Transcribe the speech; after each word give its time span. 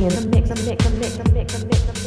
mix, 0.00 0.14
the 0.14 0.28
mix, 0.28 0.48
the 0.48 0.54
mix, 0.54 0.84
the 0.84 0.90
mix, 0.98 1.16
the 1.16 1.34
mix, 1.34 1.52
the 1.52 1.66
mix. 1.66 1.99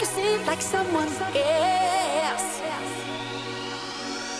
make 0.00 0.08
you 0.08 0.22
seem 0.22 0.46
like 0.46 0.62
someone 0.62 1.08
else. 1.08 2.60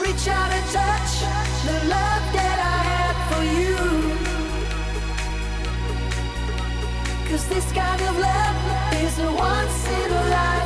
Reach 0.01 0.29
out 0.29 0.51
and 0.51 0.67
touch 0.71 1.21
the 1.67 1.73
love 1.89 2.25
that 2.33 2.59
I 2.59 2.79
have 2.93 3.19
for 3.31 3.43
you. 3.59 3.77
Cause 7.29 7.49
this 7.49 7.73
kind 7.73 8.03
of 8.03 8.19
love 8.19 8.57
is 9.03 9.19
a 9.19 9.33
once 9.33 9.89
in 9.89 10.11
a 10.11 10.31
lifetime. 10.31 10.60